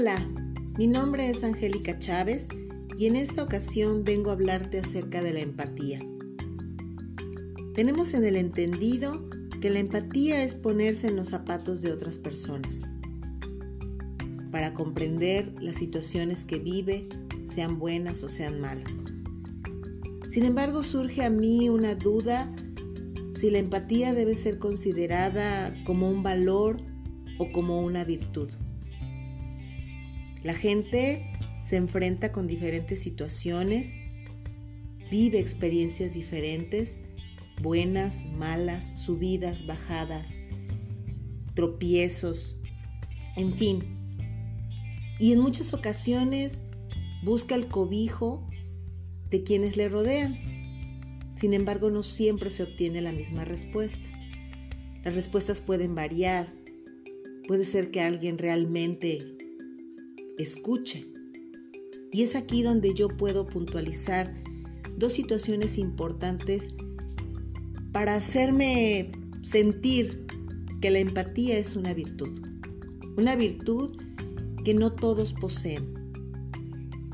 [0.00, 0.26] Hola,
[0.78, 2.48] mi nombre es Angélica Chávez
[2.96, 6.00] y en esta ocasión vengo a hablarte acerca de la empatía.
[7.74, 9.28] Tenemos en el entendido
[9.60, 12.88] que la empatía es ponerse en los zapatos de otras personas
[14.50, 17.06] para comprender las situaciones que vive,
[17.44, 19.02] sean buenas o sean malas.
[20.26, 22.50] Sin embargo, surge a mí una duda
[23.34, 26.80] si la empatía debe ser considerada como un valor
[27.36, 28.48] o como una virtud.
[30.42, 33.98] La gente se enfrenta con diferentes situaciones,
[35.10, 37.02] vive experiencias diferentes,
[37.60, 40.38] buenas, malas, subidas, bajadas,
[41.54, 42.56] tropiezos,
[43.36, 43.84] en fin.
[45.18, 46.62] Y en muchas ocasiones
[47.22, 48.48] busca el cobijo
[49.28, 50.38] de quienes le rodean.
[51.34, 54.08] Sin embargo, no siempre se obtiene la misma respuesta.
[55.04, 56.52] Las respuestas pueden variar.
[57.46, 59.39] Puede ser que alguien realmente
[60.42, 61.06] escuche.
[62.12, 64.34] Y es aquí donde yo puedo puntualizar
[64.96, 66.74] dos situaciones importantes
[67.92, 69.10] para hacerme
[69.42, 70.26] sentir
[70.80, 72.46] que la empatía es una virtud.
[73.16, 73.96] Una virtud
[74.64, 75.94] que no todos poseen.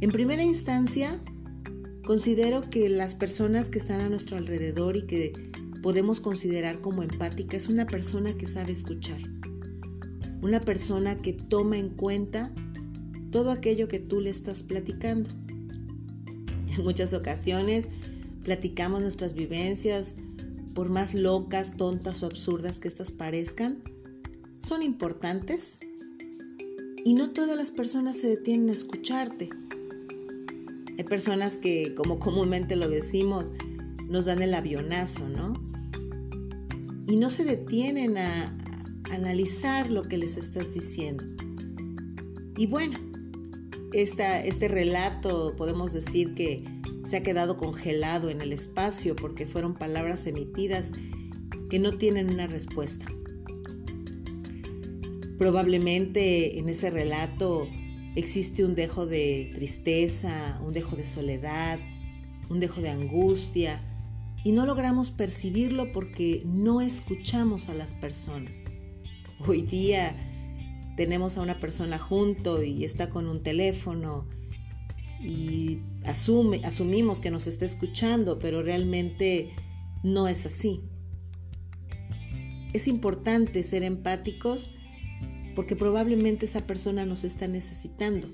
[0.00, 1.20] En primera instancia,
[2.04, 5.32] considero que las personas que están a nuestro alrededor y que
[5.82, 9.20] podemos considerar como empática es una persona que sabe escuchar.
[10.42, 12.54] Una persona que toma en cuenta
[13.30, 15.30] todo aquello que tú le estás platicando.
[16.76, 17.88] En muchas ocasiones
[18.44, 20.14] platicamos nuestras vivencias,
[20.74, 23.82] por más locas, tontas o absurdas que éstas parezcan,
[24.58, 25.80] son importantes
[27.04, 29.50] y no todas las personas se detienen a escucharte.
[30.96, 33.52] Hay personas que, como comúnmente lo decimos,
[34.08, 35.52] nos dan el avionazo, ¿no?
[37.06, 38.56] Y no se detienen a,
[39.10, 41.24] a analizar lo que les estás diciendo.
[42.56, 42.98] Y bueno,
[43.92, 46.64] este relato podemos decir que
[47.04, 50.92] se ha quedado congelado en el espacio porque fueron palabras emitidas
[51.70, 53.06] que no tienen una respuesta.
[55.38, 57.68] Probablemente en ese relato
[58.16, 61.78] existe un dejo de tristeza, un dejo de soledad,
[62.50, 63.82] un dejo de angustia
[64.44, 68.66] y no logramos percibirlo porque no escuchamos a las personas.
[69.46, 70.27] Hoy día
[70.98, 74.26] tenemos a una persona junto y está con un teléfono
[75.22, 79.48] y asume, asumimos que nos está escuchando, pero realmente
[80.02, 80.80] no es así.
[82.72, 84.74] Es importante ser empáticos
[85.54, 88.28] porque probablemente esa persona nos está necesitando,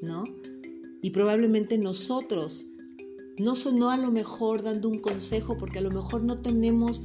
[0.00, 0.24] ¿no?
[1.02, 2.64] Y probablemente nosotros,
[3.38, 7.04] no sonó a lo mejor dando un consejo porque a lo mejor no tenemos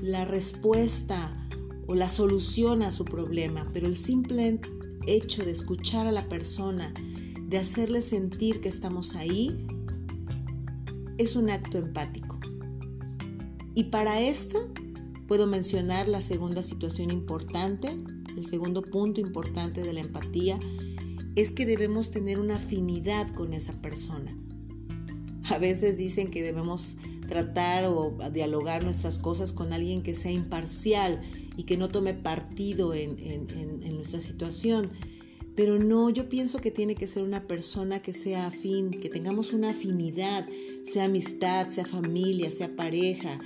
[0.00, 1.42] la respuesta
[1.92, 4.58] o la solución a su problema, pero el simple
[5.06, 6.90] hecho de escuchar a la persona,
[7.48, 9.66] de hacerle sentir que estamos ahí,
[11.18, 12.40] es un acto empático.
[13.74, 14.72] Y para esto
[15.28, 17.94] puedo mencionar la segunda situación importante,
[18.38, 20.58] el segundo punto importante de la empatía,
[21.36, 24.34] es que debemos tener una afinidad con esa persona.
[25.50, 26.96] A veces dicen que debemos
[27.28, 31.20] tratar o dialogar nuestras cosas con alguien que sea imparcial
[31.64, 33.16] que no tome partido en,
[33.94, 34.90] nuestra situación.
[35.54, 39.52] Pero no, yo pienso que tiene que ser una persona que sea afín, que tengamos
[39.52, 40.46] una afinidad,
[40.82, 43.38] sea amistad, sea familia, sea pareja,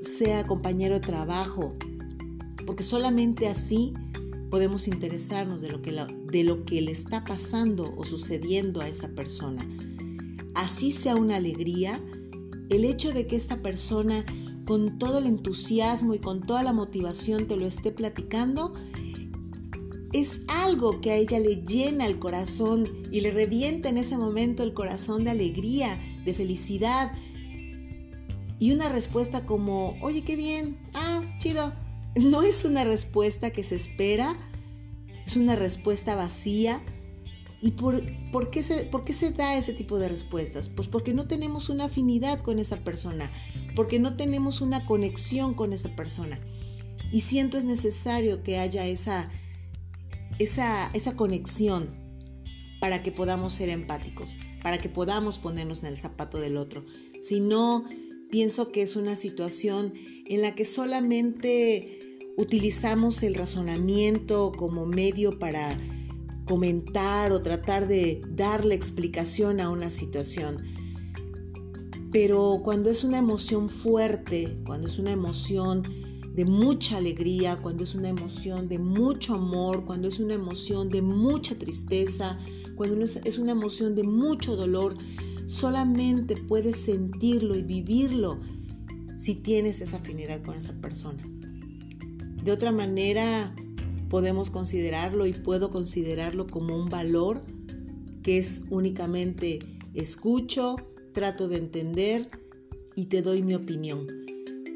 [0.00, 1.74] sea compañero de trabajo,
[2.66, 3.94] porque solamente así
[4.50, 5.92] podemos interesarnos de lo que,
[6.30, 9.66] de lo que le está pasando o sucediendo a esa persona.
[10.54, 12.00] Así sea una alegría,
[12.68, 14.24] el hecho de que esta persona
[14.66, 18.72] con todo el entusiasmo y con toda la motivación te lo esté platicando,
[20.12, 24.62] es algo que a ella le llena el corazón y le revienta en ese momento
[24.62, 27.12] el corazón de alegría, de felicidad.
[28.58, 31.72] Y una respuesta como, oye, qué bien, ah, chido.
[32.16, 34.36] No es una respuesta que se espera,
[35.24, 36.82] es una respuesta vacía,
[37.62, 40.70] ¿Y por, qué se, por qué se da ese tipo de respuestas?
[40.70, 43.30] Pues porque no tenemos una afinidad con esa persona,
[43.76, 46.40] porque no tenemos una conexión con esa persona.
[47.12, 49.30] Y siento es necesario que haya esa,
[50.38, 51.90] esa, esa conexión
[52.80, 56.86] para que podamos ser empáticos, para que podamos ponernos en el zapato del otro.
[57.20, 57.84] Si no,
[58.30, 59.92] pienso que es una situación
[60.26, 65.78] en la que solamente utilizamos el razonamiento como medio para
[66.50, 70.64] comentar o tratar de darle explicación a una situación.
[72.10, 75.84] Pero cuando es una emoción fuerte, cuando es una emoción
[76.34, 81.02] de mucha alegría, cuando es una emoción de mucho amor, cuando es una emoción de
[81.02, 82.36] mucha tristeza,
[82.74, 84.96] cuando es una emoción de mucho dolor,
[85.46, 88.40] solamente puedes sentirlo y vivirlo
[89.16, 91.22] si tienes esa afinidad con esa persona.
[92.42, 93.54] De otra manera,
[94.10, 97.40] podemos considerarlo y puedo considerarlo como un valor
[98.22, 99.60] que es únicamente
[99.94, 100.76] escucho,
[101.12, 102.28] trato de entender
[102.96, 104.06] y te doy mi opinión.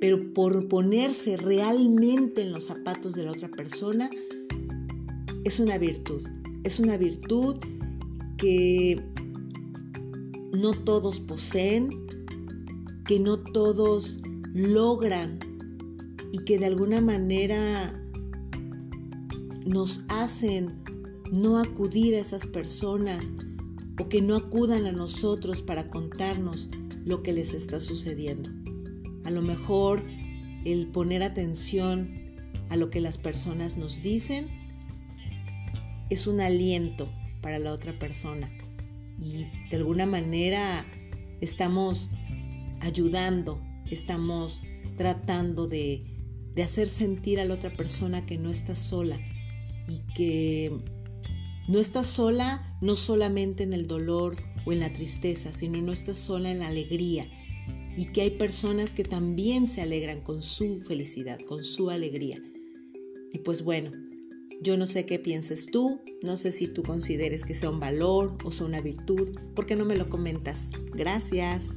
[0.00, 4.08] Pero por ponerse realmente en los zapatos de la otra persona,
[5.44, 6.22] es una virtud.
[6.64, 7.56] Es una virtud
[8.38, 9.02] que
[10.52, 11.90] no todos poseen,
[13.06, 14.20] que no todos
[14.54, 15.38] logran
[16.32, 18.05] y que de alguna manera
[19.66, 20.84] nos hacen
[21.32, 23.34] no acudir a esas personas
[23.98, 26.70] o que no acudan a nosotros para contarnos
[27.04, 28.50] lo que les está sucediendo.
[29.24, 30.04] A lo mejor
[30.64, 32.14] el poner atención
[32.70, 34.48] a lo que las personas nos dicen
[36.10, 37.10] es un aliento
[37.40, 38.50] para la otra persona
[39.18, 40.86] y de alguna manera
[41.40, 42.10] estamos
[42.80, 43.60] ayudando,
[43.90, 44.62] estamos
[44.96, 46.04] tratando de,
[46.54, 49.18] de hacer sentir a la otra persona que no está sola
[49.88, 50.72] y que
[51.68, 56.18] no estás sola no solamente en el dolor o en la tristeza, sino no estás
[56.18, 57.28] sola en la alegría
[57.96, 62.42] y que hay personas que también se alegran con su felicidad, con su alegría.
[63.32, 63.90] Y pues bueno,
[64.62, 68.36] yo no sé qué pienses tú, no sé si tú consideres que sea un valor
[68.44, 70.70] o sea una virtud, ¿por qué no me lo comentas?
[70.94, 71.68] Gracias.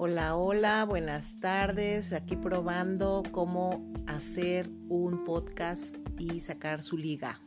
[0.00, 2.12] Hola, hola, buenas tardes.
[2.12, 7.40] Aquí probando cómo hacer un podcast y sacar su liga.